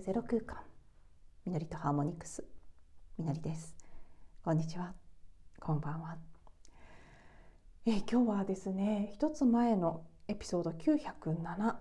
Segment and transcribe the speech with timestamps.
[0.00, 0.58] ゼロ空間。
[1.46, 2.44] みのりとハーモニクス。
[3.18, 3.74] みのりです。
[4.44, 4.92] こんにちは。
[5.58, 6.18] こんばんは。
[7.86, 11.76] え今日はですね一つ前のエピソード907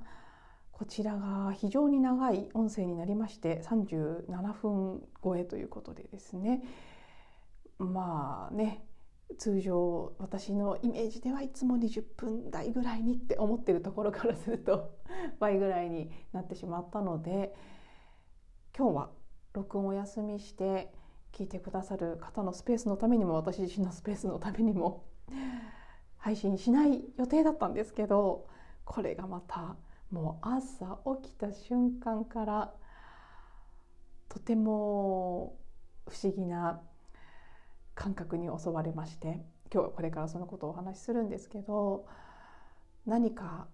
[0.72, 6.64] こちらが非常に長い音声になりまして37分超えということでですね。
[7.80, 8.86] まあね
[9.38, 14.96] 通常私のイメージではいつも20分台ぐらいにって思ってるところからすると
[15.40, 17.54] 倍ぐらいになってしまったので
[18.78, 19.10] 今日は
[19.54, 20.92] 録音をお休みして
[21.32, 25.06] 聞いてくださる方のスペースのためにも私自身のスペースのためにも
[26.20, 28.48] 配信しない予定だったんですけど
[28.84, 29.78] これがまた
[30.12, 32.74] もう朝起きた瞬間から
[34.28, 35.58] とても
[36.10, 36.82] 不思議な
[37.94, 42.06] 感覚に襲われまして今日はこれからそのことをお話しするんですけど
[43.06, 43.70] 何か、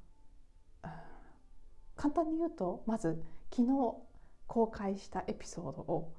[1.95, 4.11] 簡単に言うとまず昨日
[4.52, 6.12] 公開したエピソードを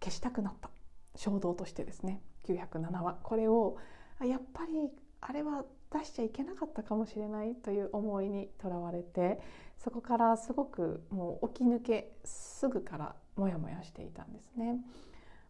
[0.00, 0.70] 消したくなった。
[1.16, 2.22] 衝動としてですね。
[2.48, 3.18] 907話。
[3.22, 3.76] これを
[4.22, 4.90] やっぱり
[5.20, 9.38] あれは出しちゃいけなかったかもしれないという思いにとらわれて
[9.76, 14.78] そこからすごくもう起き抜けすぐからモヤモヤしていたんですね。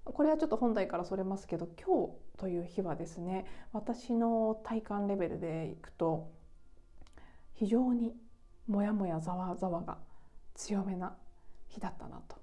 [0.03, 6.33] これはちょっと本題からそれますけど今日という日はですね私の体感レベルでいくと
[7.53, 8.13] 非常に
[8.67, 9.99] モヤモヤざわざわが
[10.57, 11.15] 強めな
[11.75, 12.37] 日だったなと。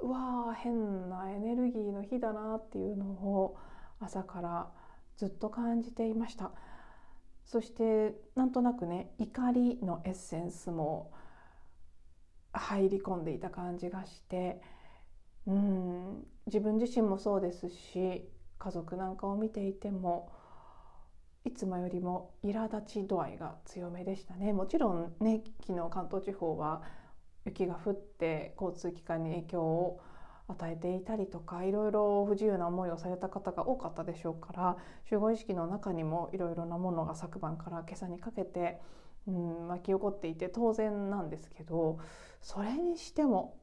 [0.00, 3.56] うわー変なエネルギーの日だなっていうのを
[3.98, 4.70] 朝から
[5.16, 6.52] ずっと感じていました。
[7.44, 11.12] そしてなんとなくね怒りのエッセンスも
[12.52, 14.60] 入り込んでいた感じがして
[15.46, 20.30] うん自分自身もそうですし家族なんかを見ていても
[21.44, 24.52] いつもよりも苛立ち度合いが強めでしたね。
[24.52, 26.82] もちろんね昨日関東地方は
[27.48, 30.00] 雪が降って交通機関に影響を
[30.48, 34.76] 与えていたりとかいろいろ不自由な思いをされた方が多かったでしょうから
[35.08, 38.80] 集合意識の中にもいろいろなものが昨晩から今朝にかけて、
[39.26, 41.98] うん、巻き起こっていて当然なんですけど
[42.40, 43.58] それにしても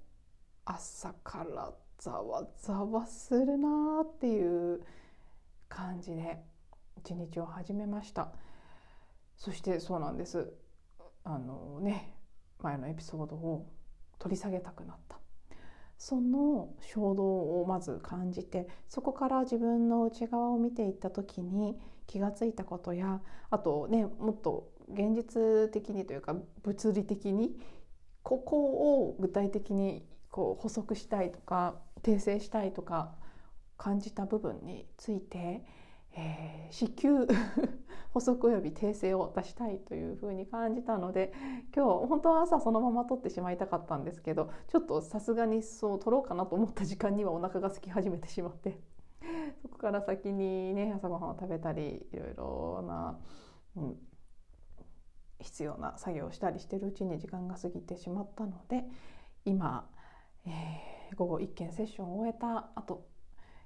[0.66, 4.82] 朝からざわざわするなっていう
[5.68, 6.38] 感じで
[6.98, 8.32] 一日を始めました。
[9.38, 10.54] そしてそうなんです。
[11.24, 12.16] あのね
[12.62, 13.68] 前のエピソードを
[14.20, 15.20] 取り下げたくなった。
[15.98, 27.58] その衝動をまず感じてそこから自分の内側を見ていった時に気が付いたことやあとねもっと現実的にというか物理的に
[28.24, 33.16] ここを具体的にこう補足したいとか訂正したいとか
[33.78, 35.66] 感じた部分について、
[36.16, 37.28] えー、至急
[38.12, 41.34] 補足及び訂正を出したいというふうに感じたので
[41.76, 48.80] 今日本当は朝そのまま撮ってしまいたかったんですけどちょっとさすがにそう撮ろうかなと思った時間にはお腹が空き始めてしまって
[49.62, 53.20] そこから先にね朝ごはんを食べたりいろいろな、
[53.76, 53.98] うん、
[55.42, 58.86] 必要な作業をしたりしてるうちに時間が過ぎてしまったので
[59.44, 59.90] 今、
[60.46, 63.06] えー、午後1件セッションを終えた後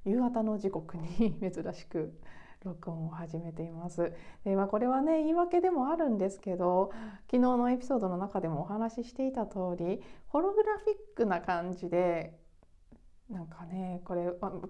[0.06, 2.20] 夕方の時刻に 珍しく
[2.64, 4.14] 録音を始めています。
[4.44, 6.92] でまあ、これはね言い訳でもあるんですけど
[7.32, 12.38] 昨日のエピソードの中でもお話ししていた通りホログラフィックな感じで
[13.30, 14.26] なんかねこれ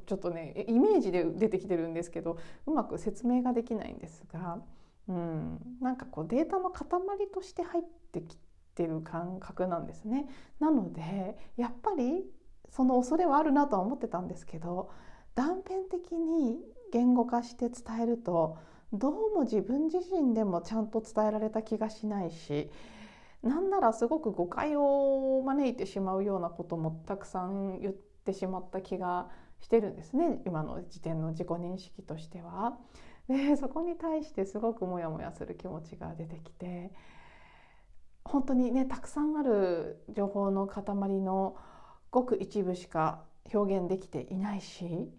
[0.05, 4.59] ちょっとねイメージで出てきてるんですけどうまく説明ができないんですが。
[5.07, 6.85] うん、なんかこうデータの塊
[7.33, 8.37] として入ってき
[8.75, 10.27] てる感覚なんですね。
[10.59, 12.29] なのでやっぱり
[12.69, 14.91] その恐れはあるなとは思ってたんですけど
[15.39, 16.57] 断片的に
[16.91, 18.57] 言語化して伝えると
[18.91, 22.69] どうも自分自身でもちゃんと伝えられた気がしないし
[23.41, 29.29] なんならすごく誤解を招いてしまうようなこともたくさん言ってしまった気が
[29.61, 32.77] してるんですね今の時点の自己認識としては。
[33.29, 36.91] でそこに対してすごくモヤモヤする気持ちが出てきて
[38.25, 40.83] 本当にねたくさんある情報の塊
[41.21, 41.55] の
[42.11, 45.09] ごく一部しか表現できていないし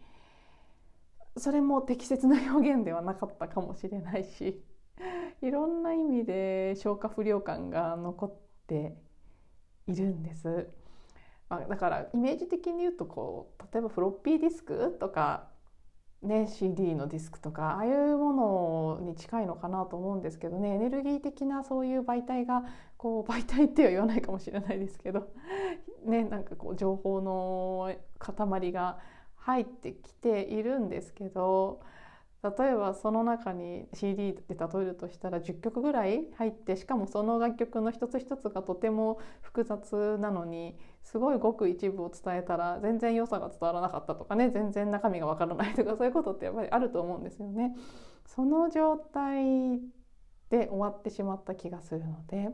[1.41, 4.63] それも適切な表現ではなかったかもしれないし
[5.43, 8.33] いろんな意味で消化不良感が残っ
[8.67, 8.97] て
[9.87, 10.69] いるんです。
[11.49, 15.51] まあ、だからイメージ的に言うとこう例えばフロッピーディスクとか
[16.23, 22.63] ね、CD のディスクとかああいうものに近いのかなと思うんですけどねエネルギー的なそういう媒体が
[22.99, 25.33] こう媒体っては言わないかもしれないですけど、
[26.05, 28.99] ね、なんかこう情報の塊が
[29.51, 31.81] 入ってきているんですけど
[32.43, 47.75] 例えばその中に CD で例えるとしたら10曲ぐらい入ってしかもその楽曲の一つ一つがとても複雑なのにすごいごく一部を伝えたら全然良さが伝わらなかったとかね全然中身がわからないとかそういうことってやっぱりあると思うんですよね。
[48.25, 49.79] その状態
[50.49, 52.51] で終わってしまった気がするので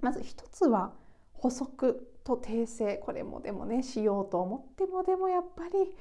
[0.00, 0.92] まず一つは
[1.34, 2.96] 補足と訂正。
[2.96, 5.94] これもでもねしようと思ってもでもやっぱり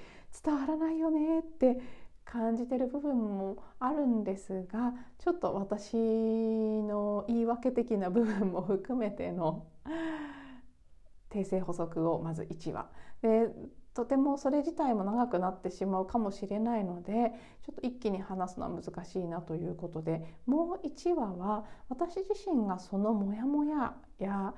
[0.44, 1.80] 伝わらないよねって
[2.26, 9.68] 感じてる部分もあるんですがちょっと私の言い訳的な部分も含めての
[11.30, 12.90] 訂正補足をまず1話。
[13.22, 13.54] で
[13.94, 17.32] とてもそれ自体も長くなってしまうかもしれないので
[17.62, 24.56] ちょっと一気に話すのは難しいなということでもう1話は私自身がそのモヤモヤや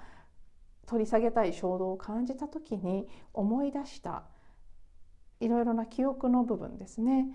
[0.85, 4.23] 取り下げたい衝動を感じた時に思い出した
[5.39, 7.27] いろいろな記憶の部分ですね。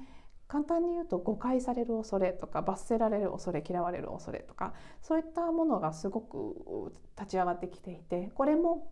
[0.50, 8.90] 簡単に言うと誤解される恐れとか罰せられる恐れ嫌われる恐れとかそういったものがすごく立ち上がってきていてこれも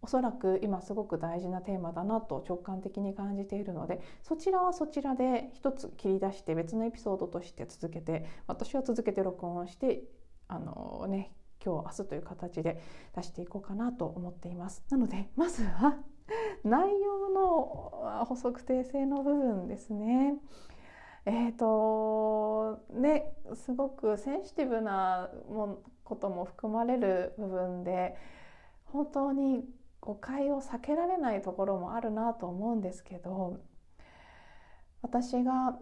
[0.00, 10.04] おそらく今すごく大事なテーマだなと直感的に感じているのでそちらはそちらで一つ切り出して別のエピソードとして続けて私は続けて録音して
[10.46, 11.32] あのね
[11.64, 12.80] 今日明日という形で
[13.14, 14.84] 出していこうかなと思っています。
[14.90, 15.98] なのでまずは
[16.64, 20.34] 内容の補足訂正の部分ですね。
[21.24, 28.16] えーとね、すごくセンシティブなもことも含まれる部分で
[28.86, 29.64] 本当に
[30.00, 33.60] 誤解を避けられないところもあるなと思うんですけど
[35.00, 35.78] 私が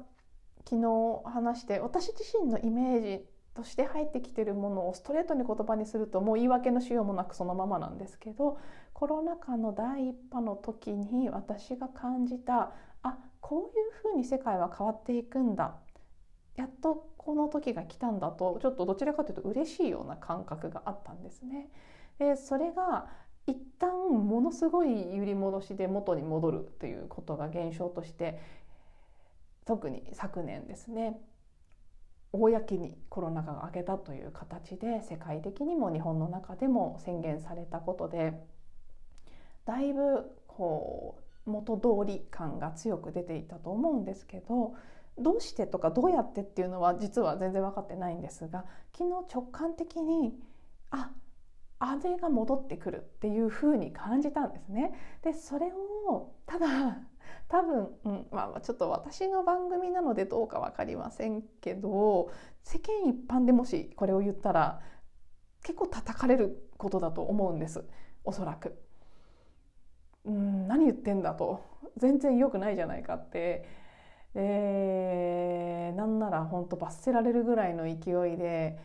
[0.69, 3.25] 昨日話して私自身のイメージ
[3.55, 8.58] として入ってきてるものをストレートに言葉にするともう言い訳のしようもなくそのままなんですけど
[8.93, 15.75] コロナ禍の第一波の時に私が感じたあこういうふうに世界は変わっていくんだ
[16.56, 21.69] やっとこの時が来たんだとちょっとどちらかというと嬉しいような感覚があったんですね。
[22.19, 23.08] でそれが
[23.46, 28.38] 一旦ものすごい揺り戻しで元に戻るということが現象として
[29.64, 31.19] 特に昨年ですね
[32.32, 38.35] 公にコロナ禍が明けたという形で世界的にも日本の中でも宣言されたことで
[39.65, 44.75] だいぶこう元通り感が強く出ていたと思うんですけど
[45.19, 48.65] どうしてとかどうやってっていうのは実は全然分かってないんですが
[48.97, 50.38] 昨日直感的に
[50.91, 51.11] あ
[51.79, 54.93] あれが戻ってくるっていう風に感じたんですね。
[55.23, 55.73] でそれ
[56.09, 56.99] をただ
[57.49, 62.31] 多分、うんまあ、ちょっと私の番組なのでどうか分かりませんけど
[62.62, 64.81] 世間一般でもしこれを言ったら
[65.62, 67.85] 結構叩かれることだと思うんです。
[68.25, 68.79] おそらく。
[70.25, 71.62] うん何言ってんだと。
[71.97, 73.67] 全然良くないじゃないかって。
[74.35, 78.79] でなんなら本当罰せられるぐらいの勢いで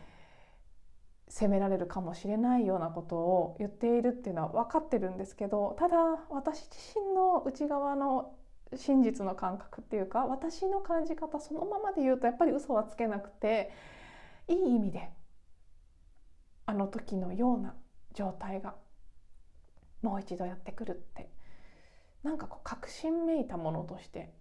[1.28, 5.96] 責められるかもしれないようなことを言っているっていうのは分かってるんですけどただ
[6.30, 8.36] 私自身の内側の
[8.74, 13.70] 真実の感覚っていうか私の感じ方そのままで言うとやっぱり嘘はつけなくて
[14.48, 15.10] いい意味で
[16.66, 17.74] あの時のような
[18.12, 18.74] 状態が
[20.02, 21.30] もう一度やってくるって
[22.22, 24.32] なんかこう確信めいたものとして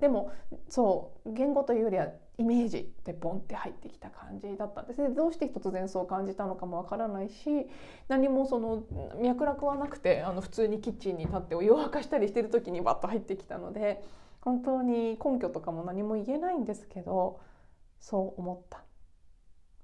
[0.00, 0.32] でも
[0.68, 5.10] そう言語というよりはイメージでボンって入ってきた感じだったんですね。
[5.10, 7.68] どうして突然そう感じたのかもわからないし
[8.08, 8.82] 何もその
[9.20, 14.02] 脈絡はなくてあの普通にキッチンに立ってお湯を沸かしたりしてる時にバッと入ってきたので
[14.40, 17.40] 本当に根拠とかも何も言えないんですけど
[17.98, 18.82] そう思った。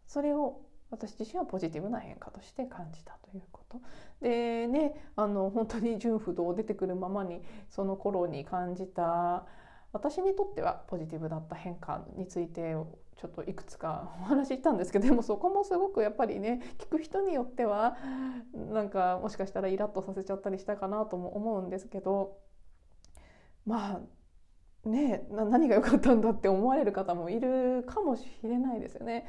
[0.06, 3.80] それを私自身はポジティブな変化として感じたということ。
[4.22, 9.44] でねあの本当に純不動出てくるままにその頃に感じた
[9.92, 12.74] 私にとってはポジティブだった変化について
[13.16, 17.96] ちょっといくつか お話ししたんですけどでもそこもすごくやっぱりね聞く人によっては
[18.52, 22.38] なんかもしかしたらイラッとさせちゃったりしたかなとも思うんですけど
[23.64, 24.00] ま
[24.84, 29.26] あね何が良かったんだって思われる方もいるかもしれないですよね。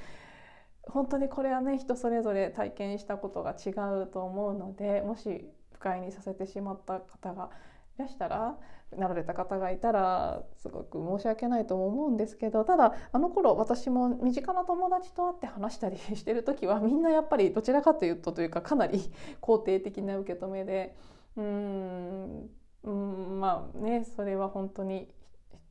[0.90, 3.72] 本当にこれはね人それぞれ体験したことが違
[4.04, 7.50] うと思うのでもし不快にさせてしまった方が
[7.98, 8.58] いらしたら
[8.96, 20.96] なられた方がいたらすごく申し訳ないと思うんですけどただあの頃私も身近な友達と会って話したりしてる時はみんなやっぱりどちらかというとというかかなり肯定的な受け止めで
[21.36, 22.50] うん
[22.84, 25.10] うんまあねそれは本当に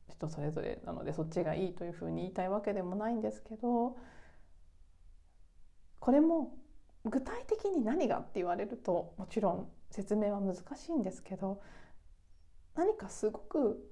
[0.09, 3.97] 人それぞれなのでそっちがいいというふうに言いたいわけでもないんですけど
[5.99, 6.55] これも
[7.05, 11.61] 具体的に何がって言われるともちろん説明は難しいんですけど
[12.77, 13.91] 何かすごく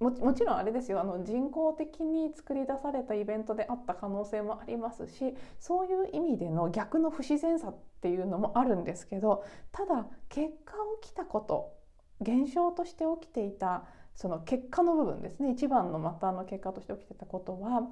[0.00, 1.00] ももちろんあれですよ。
[1.00, 11.72] あの人工的に作り出されたイベントであった可能性もありますしそういう意味での逆の不自然さっていうのもあるんですけどただ結果起きたこと
[12.20, 13.84] 現象として起きていた
[14.14, 15.52] その結果の部分ですね。
[15.52, 17.90] 一番の末端の結果として起きてたことは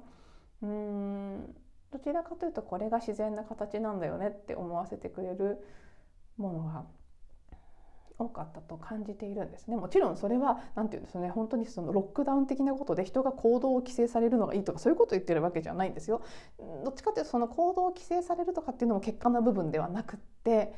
[0.61, 1.55] うーん
[1.91, 5.57] どちらかというとこれが自然な形なんだよねって思わせてくれる
[6.37, 6.85] ものが
[8.19, 9.77] 多かったと感じているんですね。
[9.77, 11.29] もちろんそれは何て言うんですね。
[11.29, 16.21] 本当にそのロックダウン的なことで人が行動を規制されるのがいいとかそういうことを言ってるわけじゃないんですよ。
[16.83, 20.73] どっちかというとその行動を規制されるとかっていうのも結果の部分ではなくって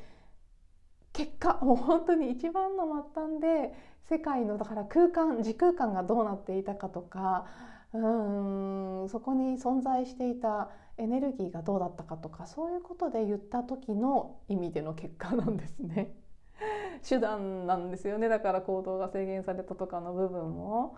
[1.14, 7.48] 結果もう本当に一番の末端で世界のだから空間時空間がどうなっていたかとか
[7.94, 16.14] うんそこに存在していたエネルギーがどうだったかとかそういうことで言った時の意味での結果なんですね。
[17.08, 18.30] 手段なんですよね。
[18.30, 20.96] だから行動が制限されたとかの部分も。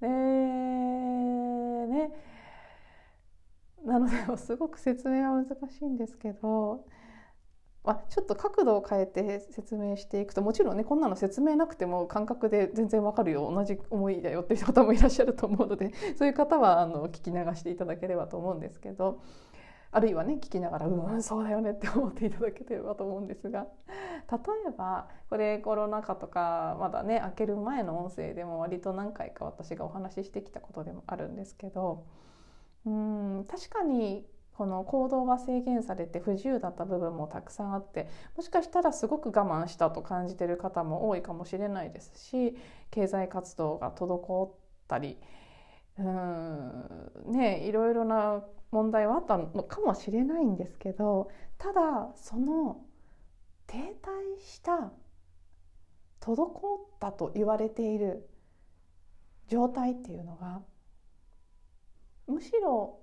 [0.00, 2.12] でね。
[3.84, 6.84] なのですごく説明は難しいんですけど、
[7.84, 13.50] まあ、ちょっと角度を変えて説明していくともちろんねこんなの説明なくても感覚で全然わかるよ。
[13.52, 19.20] 同じ思いだよっていう方もいらっしゃると思うので そういう方はあの聞き流していただければと思うんですけど。
[19.94, 23.66] あるいはね聞きながらうんそうだよねって思っていただければと思うんですが。
[24.30, 24.38] 例
[24.68, 32.04] えばこれコロナ禍とかまだね開ける前の音声でも割と何回か私がお話ししてきたことでもあるんですけど
[32.84, 42.56] うん確かにこの行動が制限されて不自由だった部分もたくさんあってもしかしたらすごく我慢したと感じてる方も多いかもしれないですし
[42.90, 44.52] 経済活動が滞っ
[44.88, 45.18] たり
[45.98, 52.80] うんねいろいろな問題はあったのかもしれないんですけどただその
[53.72, 54.92] 停滞した
[56.20, 58.28] 滞ったと言われている
[59.48, 60.60] 状態っていうのが
[62.26, 63.00] むしろ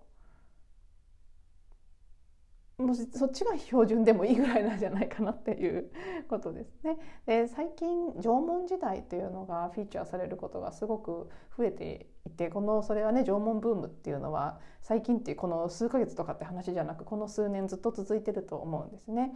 [2.78, 5.92] もうそっちが標準でもいいぐらいなんじゃないかなっていう
[6.30, 6.98] ことですね。
[7.26, 19.34] で最近縄文時代っていうのがフィーチャーされることがすごく増えていてこのそれはね縄文ブームっていうのは最近っていうこの数ヶ月とかって話じゃなくこの数年ずっと続いてると思うんですね。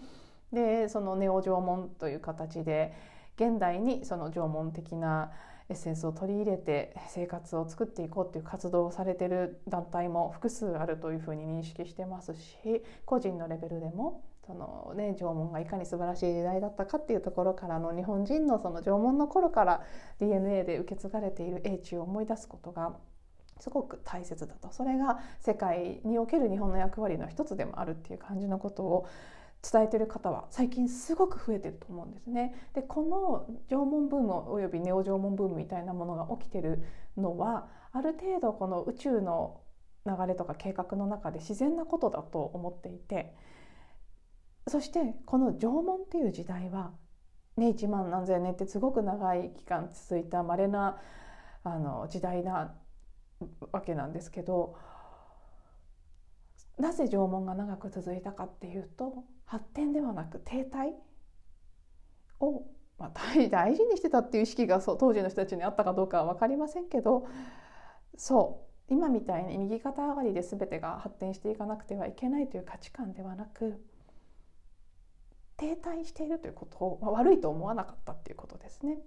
[0.53, 2.93] でそのネオ縄文という形で
[3.35, 5.31] 現代にその縄文的な
[5.69, 19.81] エッセンスを取り入れて生活を作っていこうっていう活動をされてる団体も複数あるというふうに認識してますし個人のレベルでもそのね縄文がいかに素晴らしい時代だったかっていうところからの日本人のその縄文の頃から
[20.19, 22.93] DNA で受け継がれている英知を思い出すことが
[23.59, 24.69] すごく大切だと。
[24.71, 29.07] それが世界における日本の役割の一つでもあるっていう感じのことを
[29.63, 32.53] 伝えてる方は最近すごく増えてると思うんですね。
[32.73, 36.83] でこの縄文ブームおよびネオ縄文ブームみたいなものが起きてる
[37.15, 39.61] のはある程度この宇宙の
[40.05, 43.33] 流れとか計画の中で自然なことだと思っていて
[44.67, 46.91] そしてこの縄文っていう時代は、
[47.55, 50.99] ね、1万何千年ってすごく長い期間続いた稀な
[51.63, 52.75] あな時代な
[53.71, 54.75] わけなんですけど
[56.77, 60.93] なぜ縄文が長く続いたかっていうと発展ではなく停滞
[62.39, 62.65] を、
[62.97, 63.11] まあ、
[63.49, 67.27] 大事にしてたっていう意識がそう当時の人たちにあったかどうかは分かりませんけど
[68.15, 73.83] そう今みたいに右肩上がりで全てが発展していかなくてはいけないという価値観ではなく
[75.57, 78.97] 停滞しているということを、まあ、悪いと思わなかったっていうことですね。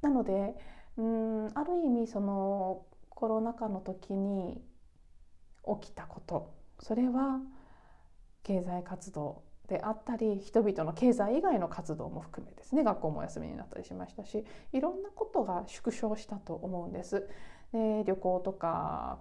[0.00, 0.56] なので
[0.96, 4.62] うんある意味そのコロナ禍の時に
[5.80, 7.40] 起きたことそれは
[8.46, 17.28] 経済活動であったり人々の経済以外の活動も含めですね学校も休みになったりしましたしいろんなことが縮小したと思うんです。
[17.72, 19.18] で旅行とか、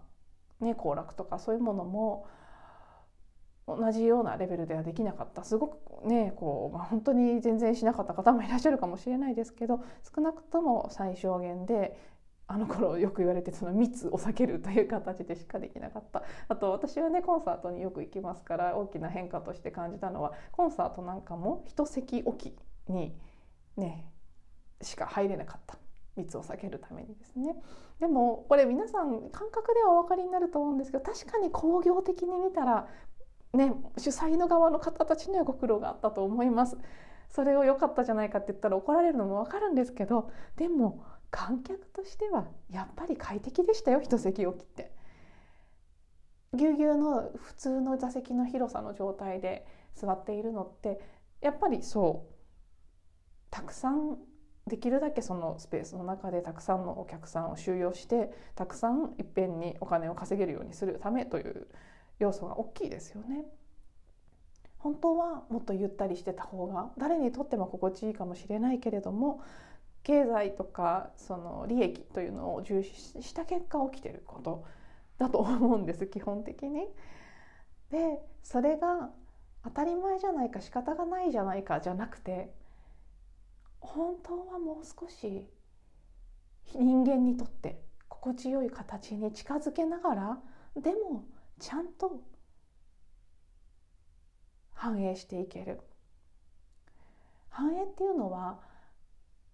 [0.61, 2.27] ね、行楽とかそういうものも
[3.67, 9.83] 同じようなレベルではできなかったすごくねこう、まあ、本当に全然しなかった方もいらっしゃるかもしれないですけど
[10.15, 11.97] 少なくとも最小限で
[12.47, 16.23] あの頃よく言われてその密を避けるという形でしかできなかった。
[16.47, 23.15] あと私はねコンサートによく行きますから大きな変化として感じたのはコンサートなんかも一席置きに
[23.77, 24.05] ね
[24.81, 25.77] しか入れなかった。
[26.17, 27.55] 密を避けるためにですね。
[27.99, 32.87] でもこれ皆さん感覚ではお分かりになると思うんですけど確かに工業的に見たら
[33.53, 36.77] ね主催の側の方たちにはご苦労があったと思います。
[37.27, 41.03] それを良かったじゃないかって言ったら怒られるのも分かるんですけどでも
[41.35, 44.95] 観客としてはやっぱり快適でしたよ一席置きって。
[46.53, 51.01] ぎゅうぎゅうの普通の座席の広さの状態で座っているのって
[51.41, 52.33] やっぱりそう
[53.51, 54.17] たくさん
[54.65, 61.67] できるだけそのスペースの中でたくさんのお客さんを収容してたくさんいっぺんにお金を稼げるようにするためという
[62.17, 63.43] 要素が大きいですよね。
[64.77, 69.41] 本当はもっとゆったりしてた方が誰にとっても心地いいかもしれないけれども
[70.05, 74.63] 経済とかその利益というのを重視した結果起きてること
[75.17, 76.87] だと思うんです基本的に。
[77.89, 79.09] でそれが
[79.63, 82.53] 当たり前じゃないか仕方がないじゃないかじゃなくて
[83.79, 85.47] 本当はもう少し
[86.75, 90.39] 人間にとって心地よい形に近づけながら
[90.75, 91.25] でも
[91.59, 92.21] ちゃんと
[94.73, 95.79] 反映していける
[97.49, 98.59] 反映っていうのは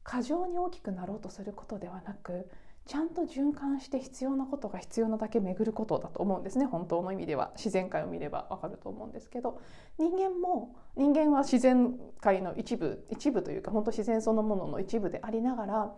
[0.04, 2.50] 過剰に大きくなろうとすることではなく
[2.86, 6.66] ちゃんと循環して必要なことが必要なだけ巡ることだと思うんですね。
[6.66, 7.52] 本当の意味では。
[7.56, 9.60] 自然界を見ればわかると思うんですけど。
[9.98, 15.94] 人間も人間は自然界の一部一部というか本当自然そのものの一部でありながら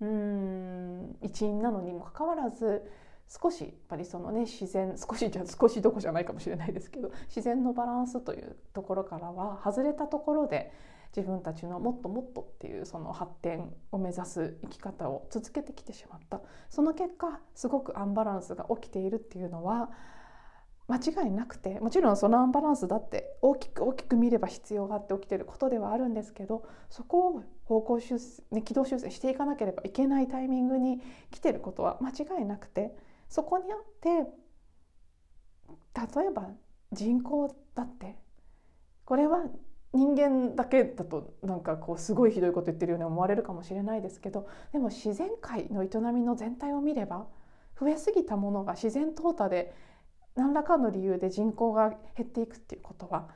[0.00, 2.88] うん一員なのにもかかわらず
[3.26, 10.70] 少しやっぱりそのね自然少しじゃ少しどこじゃないかもしれないですけど自然のバランスというところからは外れたところで
[11.16, 16.40] 自分たちのもっともっとっていうその発展を目指す生き方を続けてきてしまった。
[16.68, 19.90] その結果すごくアンバランスが起きているっていうのは
[20.88, 32.96] 間違いなくてもちろんそのアンバランスだって大きく大きく見れば必要があって起きてることではあるんですけどそこを方向修正、軌道修正していかなければいけないタイミングに来てることは間違いなくて
[33.28, 34.08] そこにあって
[36.18, 36.48] 例えば
[36.92, 38.16] 人口だって
[39.04, 39.44] これは
[39.92, 47.26] 人間だけだとなんかこうすごいひどいこと言ってるように思われるかもしれないですけどでも自然界の営みの全体を見れば
[47.80, 49.74] 増えすぎたものが自然淘汰で
[50.34, 53.28] 何らかの理由で人口が減っていくっていうことは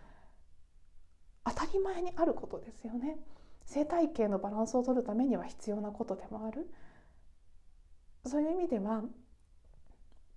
[1.44, 3.18] 当たり前にあることですよね。
[3.64, 6.70] 生態系のバランスを取るためには必要なことでもある。
[8.24, 9.02] そういう意味では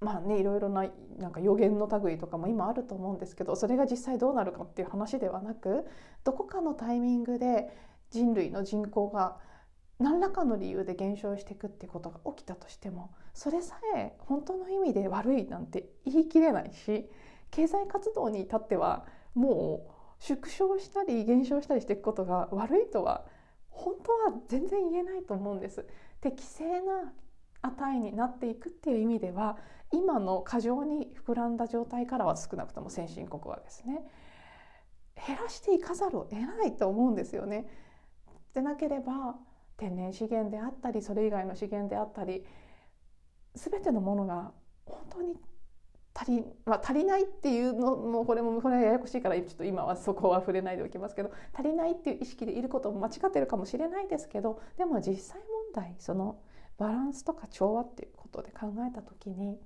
[0.06, 0.86] まあねいろいろな
[1.18, 5.88] なんか予言の類とかも今あると思うんですけどそれが実際どうなるかっていう話ではなく
[6.24, 7.76] どこかのタイミングで
[8.12, 9.38] 人類の人口が
[9.98, 17.10] 何らかの理由で減少していくってことが起きたとしてもそれさえ本当の意味で悪いなんて言い切れないし
[17.50, 23.26] 経済活動に至ってはもう縮小したり減少したりしていくことが悪いとは
[23.72, 25.86] 本当は全然言えないと思うんです。
[26.22, 27.14] 適正な
[27.62, 29.58] 値になっていくっていう意味では
[29.92, 34.04] 今の過剰に膨らんだ状態からは少なくとも先進国はですね
[35.28, 37.68] 減らしていかざるを得ないと思うんですよね。
[38.54, 39.36] でなければ
[39.78, 42.46] 天然資源であったりそれ以外の資源であったり
[43.54, 44.52] 全てのものが
[44.86, 45.36] 本当に
[46.14, 55.42] 足り,、まあ、足りないっていうのもこれもこれはややこしいからちょっと今はそこは触れないでおきますけど足りないっていう意識でいることも間違ってるかもしれないですけどでも実際
[55.74, 56.40] 問題その
[56.78, 59.60] バランスとか調和っていうことで考えた時に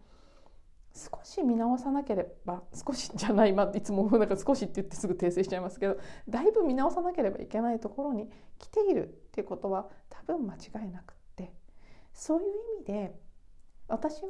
[0.93, 5.97] 少し見直さなければ少しじゃない、まあ、いつもなんか少しって言ってすぐ訂正しちゃいますけど
[6.27, 11.53] だいぶ見直さなければいけないところに来ているっていうことは多分間違いなくって
[12.13, 12.47] そういう
[12.77, 13.15] 意味で
[13.87, 14.29] 私は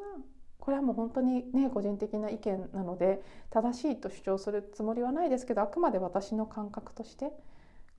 [0.59, 7.31] これはもう本当にね個人的な意見なので正しいと主張するつもりはないですけどあくまで私の感覚として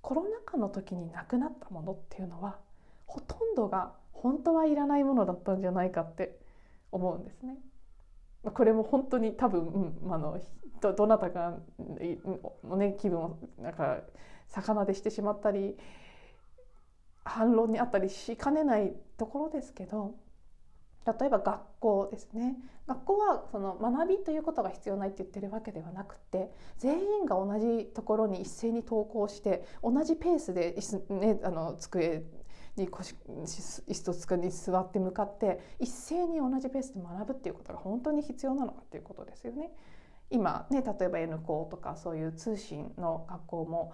[0.02, 2.58] コロナ禍の時になくなったものっていうのは
[3.06, 6.38] ほとんどが本当はいらないものだったんじゃないかって
[6.92, 7.56] 思うんですね。
[8.42, 10.40] これも本当に多分、うん、あの
[10.80, 11.58] どどなたか
[12.64, 13.98] のね気分をなんか
[14.48, 15.76] 魚でしてしまったり
[17.24, 20.14] 反論にあったりしかねないところですけど
[21.06, 22.56] 例えば学校ですね。
[22.86, 30.76] 学校はその学びということが必要ないって言ってるわけではなくて全員が同じところに一斉に登校して同じペースで、
[31.08, 32.24] ね、あの机
[32.76, 39.70] に腰椅子と机に座って向かって一斉に同じペースで学ぶっていうことが本当に必要なのかっていうことですよね。
[40.30, 43.92] 今ね例えば N 校とかそういう通信の学校も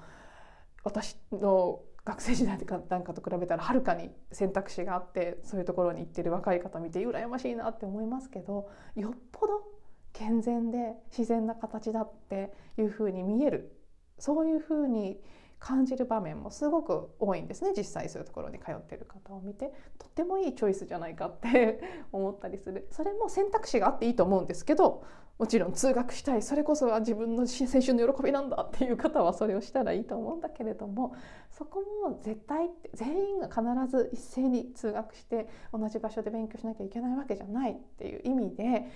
[0.84, 2.58] 私の学生時代
[2.88, 9.64] なんかと比べたらはるかに選択肢があってそういうところに行ってる若い方見て羨ましいなって思いますけどよっぽど
[10.12, 13.76] 健全で自然な形だっていうふうに見える
[14.18, 15.18] そういうふうに
[15.58, 19.72] 感じる場面もすごく多いんですね実際そういうところに通ってる方を見て。
[19.98, 21.80] とってもいいチョイスじゃないかって
[22.12, 22.88] 思ったりする。
[22.90, 25.02] それも選択肢があっていいと思うんですけど
[25.38, 26.42] もちろん通学したい。
[26.42, 31.14] それこそは自分の青春の喜びなんだっていう方はそれをしたらいいと思うんだけれども
[31.50, 38.86] そこも絶対全員が必ず一斉に通学して同じ場所で勉強しなきゃいけないわけじゃないっていう意味で、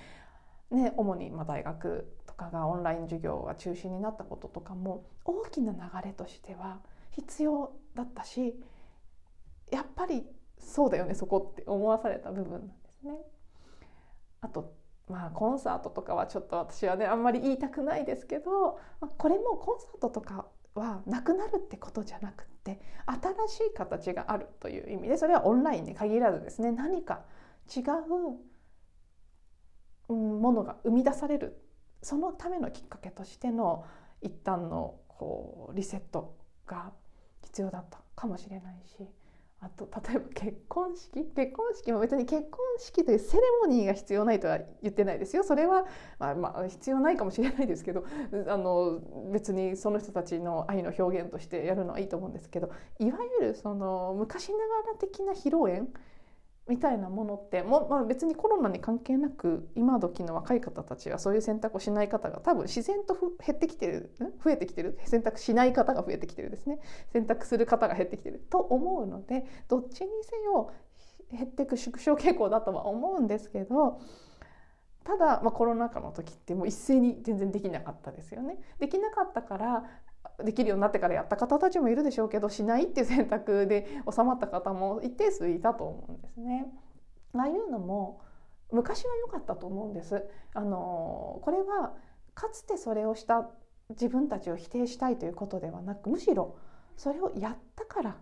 [0.71, 6.81] ね、主にま大学とかがオンライン授業が中心になったこととかも大きな流れとしては
[7.11, 8.55] 必要だったし
[9.73, 10.25] やっぱり
[10.59, 13.13] そうだよねそこって思わされた部分なんですね。
[14.41, 14.75] あと
[15.09, 27.23] まあコンサートとかはちょっと私はねあんまり言いたくないですけど、ま、これもコンサートとかはなくなるってことじゃなくって新しい形があるという意味でそれはオンラインに限らずですね何か
[27.75, 27.85] 違う
[30.13, 31.63] ものが生み出される。
[32.03, 33.85] そのためのきっかけとしての
[34.23, 36.93] 一旦のこうリセットが
[37.43, 39.07] 必要だったかもしれないし。
[39.63, 41.23] あと例えば結婚式？
[41.23, 45.45] 結婚式も別に結婚式というセレモニーが必要ないとは言ってないですよ。
[45.45, 45.85] それは、
[46.19, 48.07] まあ、まあ必要ないかもしれないですけど
[48.49, 52.71] あの別にその人たちの愛の表現としてやるのはいいと思うんですけど
[53.01, 55.93] いわゆるその昔ながら的な披露宴
[56.71, 64.97] みたいなものっても、まあ、別にコロナに関係なく今時の若い方たちはそういう選択をしない方が多分自然と減ってきてる増えてきてる？
[65.05, 66.79] 選択しない方が増えてきてるですね。
[67.13, 68.47] 選択する方が減ってきてる。
[68.51, 70.71] と思うのでどっちにせよ
[71.33, 74.01] 減っていく縮小傾向だとは思うんですけど
[75.03, 78.59] ただ、まあ、コロナ禍の時ってもう一斉に全然できなかったですよね。
[78.79, 79.85] できなかったから
[80.45, 86.67] できるようになってからやった方たちもいるでしょうけどしないっていう選択で収まった方も一定数いたと思うんですね。
[87.35, 88.21] ああいうのも
[88.73, 90.25] 昔は良かったと思うんです。
[90.55, 91.95] あのこれは
[92.35, 93.51] かつてそれをした
[93.91, 96.57] 自分たちを否定したいということではなくむしろ
[96.97, 98.17] それをやったから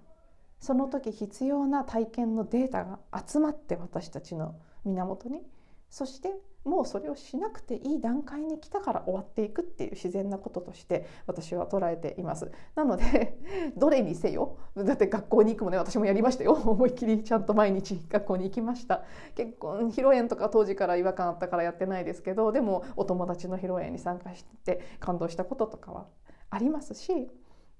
[0.60, 5.42] その時必要な体験のデータが集まって私たちの源に
[5.90, 6.34] そして
[6.68, 12.50] もうそれをしなくていい段階に来たから終わっていくっていう自然なこととして私は捉えています。
[12.74, 13.38] なので
[13.76, 16.52] どれにせよだって学校に行くもね私もやりましたよ。
[16.64, 19.04] 思いっきりちゃんと毎日学校に行きました。
[19.34, 26.06] 結婚披露宴とか当時から違和感あったからやってないですけどでもお友達の披露宴に参加して感動したこととかは
[26.50, 27.30] ありますし、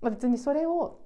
[0.00, 1.00] まあ、別にそれを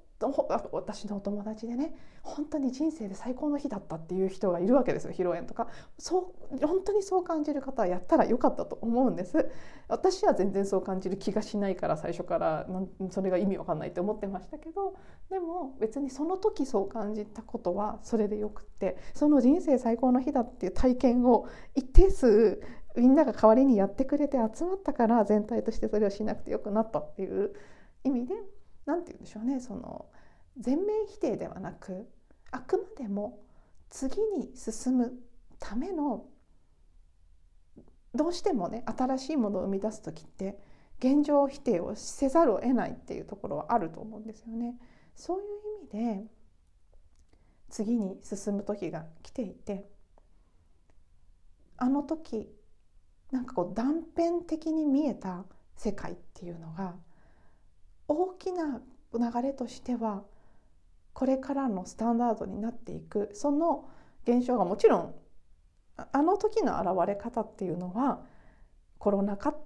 [0.72, 5.68] 私のお友達でね本当に人生で最高の日だったっていう人がいるわけですよ披露宴とか。
[5.98, 9.50] そう本当にそう感じる方はやったらよかったと思うんです。
[9.88, 12.66] 私は全然そう感じる気がしないから最初から
[13.11, 14.94] それが意味わかんないって思ってましたけど。
[15.30, 22.61] でも別にその時そう感じたことはそれでよくってその人生最高の日だっていう体験を一定数
[22.96, 27.54] みんなが代わりにやってくれて集まったから全体としてそれをしなくてよくなったっていう
[28.04, 28.35] 意味で
[28.86, 30.06] 何て言うんでしょうねその
[30.58, 32.08] 全面否定ではなく
[32.50, 33.40] あくまでも
[33.90, 35.12] 次に進む
[35.58, 36.26] ための
[38.14, 40.58] どうしてもね新しいものを生み出す時って
[40.98, 44.76] 現状否定をせざるを得ないっていうところはあると思うんですよね。
[45.16, 45.46] そういう
[45.82, 46.26] 意味で
[47.70, 49.88] 次に進む時が来ていて
[51.76, 52.54] あの時
[53.30, 55.44] なんかこう断片的に見えた
[55.76, 56.94] 世界っていうのが
[58.08, 58.80] 大きな
[59.12, 60.22] 流れとしては
[61.12, 63.88] これからのスタンダードになっていくその
[64.24, 65.14] 現象がもちろん
[65.96, 68.20] あの時の現れ方っていうのは
[68.98, 69.56] コロナ禍っ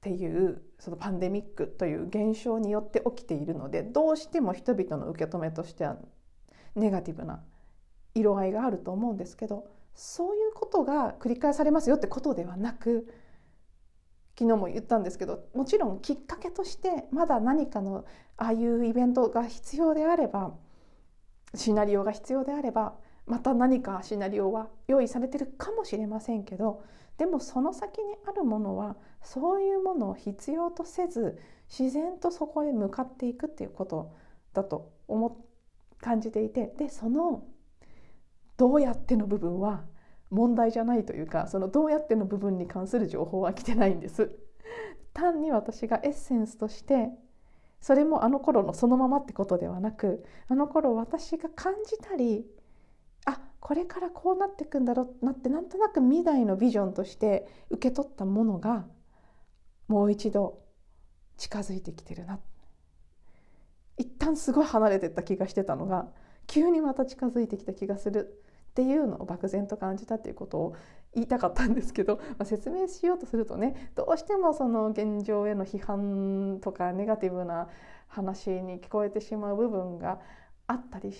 [0.00, 5.96] ていうそのパンデミックという現象によって起きているのでどうしても人々の受け止めとしては
[6.76, 7.42] ネガティブな
[8.14, 13.12] 色合いがあると思うんですけどそういうことが繰り返されますよってことではなく
[14.38, 18.04] 昨日も言ったんですけどもちろんきっかけとしてまだ何かの
[18.36, 20.54] ああいうイベントが必要であれば
[21.56, 22.94] シナリオが必要であれば
[23.26, 26.84] また何かシナリオは用意されてるかもしれませんけど
[27.16, 34.14] でもその先にあるものはそういうものを必要とせず自然とそこへ向かっていくっていうこと
[34.54, 35.36] だと思
[36.00, 37.42] 感じていてでその
[38.56, 39.82] どうやっての部分は
[40.30, 44.30] 問題じゃないというかそのどうやっての部分に関する情報は来てないんです。
[45.14, 47.10] 単に私がエッセンスとして
[47.80, 52.46] それもあの頃のそのままってことではなくあの頃私が感じたり
[53.24, 58.86] あこれからこうなっていくんだろうなってなんとなく未来のビジョンとして受け取ったものが
[59.86, 60.62] もう一度
[61.36, 62.40] 近づいてきてるな。
[63.96, 66.08] 一旦すごい離れてった気がしてたのが
[66.46, 68.42] 急にまた近づいてきた気がする。
[68.78, 70.76] っていうのを漠然と感じたっていうことを
[71.12, 77.68] 言いたかったんですけど、 まあ、説明しようとするとねどうしてもその現状への批判とかネガティブな
[78.06, 80.20] 話に聞こえてしまう部分が
[80.68, 81.12] あったり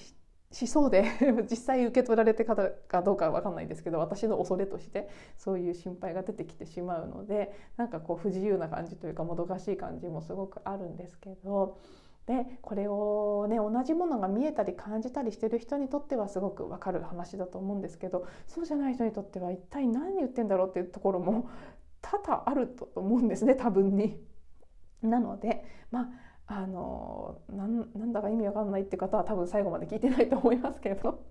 [0.52, 1.04] しそうで
[1.50, 11.78] 実際受け取られて方かどうかは分かんないですけど私の恐れとしてそういう心配が出てきてしまうのでなんかこう不自由な感じというかもどかしい感じもすごくあるんですけど
[12.28, 21.48] でこれをね同じものが見えたり感じたりしてる人にとってはすごくわかる話だと思うんですけどそうじゃない人にとっては一体何言ってんだろうっていうところも
[22.02, 24.22] 多々あると思うんですね多分に。
[25.00, 26.10] なのでま
[26.46, 31.24] ああのなんだか意味わかんないって方は多分最後まで聞いてないと思いますけど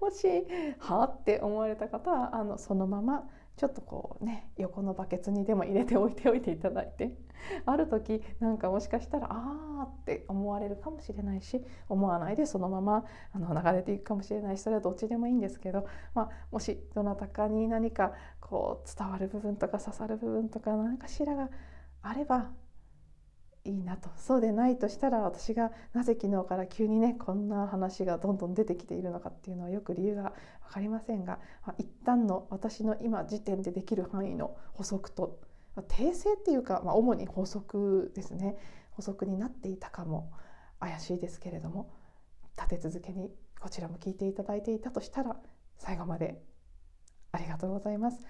[0.00, 0.26] もし
[0.78, 7.12] 「はあ?」って思われた方はあのそのままちょっとこうね横のバケツにでも入れておいておいていただいて。
[7.66, 21.50] ある時なんかもしかしたら「ああ」って思われるかもしれないし思わないでそのままあの流れていくかもしれないしそれはどっちでもいいんですけど、まあ、もしどなたかに何かこう伝わる部分とか刺さる部分とか何かしらが
[22.02, 22.50] あれば
[23.64, 30.32] いいなとそうでないとしたら私がなぜ昨日から急にねこんな話がどんどん出てきているのかっていうのはよく理由が
[30.68, 35.38] 分かりませんが、まあ、一旦の私の今時点でできる範囲の補足と、
[35.76, 38.56] まあ、訂正っていうか、まあ、主に補足ですね
[38.90, 40.32] 補足になっていたかも
[40.80, 41.92] 怪しいですけれども
[42.56, 45.36] 立て続けにこちらも聞いていただいていたとしたら
[45.78, 46.42] 最後まで
[47.30, 48.20] ありがとうございます。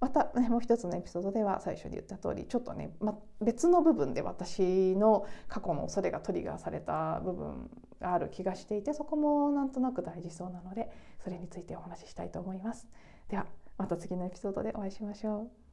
[0.00, 10.90] また、ね、もう一つのエピソードでは最初に言った通りちょっとね、ま、別の部分で私の過去の恐れがトリガーされた部分がある気がしていてそこもなんとなく大事そうなので
[11.22, 12.86] それについてお話ししたいと思います。
[13.28, 13.46] では
[13.78, 15.63] また次のエピソードでお会いしましょう。